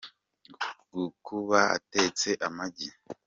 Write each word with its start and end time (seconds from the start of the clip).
gakuba 0.93 1.57
atetse 1.77 2.29
amagi. 2.47 2.87